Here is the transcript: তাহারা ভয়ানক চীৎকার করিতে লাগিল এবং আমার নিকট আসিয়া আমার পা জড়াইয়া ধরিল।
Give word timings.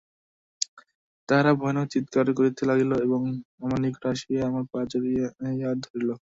তাহারা 1.29 1.51
ভয়ানক 1.59 1.85
চীৎকার 1.93 2.25
করিতে 2.39 2.61
লাগিল 2.69 2.91
এবং 3.05 3.21
আমার 3.63 3.79
নিকট 3.83 4.03
আসিয়া 4.11 4.41
আমার 4.49 4.63
পা 4.71 4.79
জড়াইয়া 4.91 5.69
ধরিল। 5.83 6.09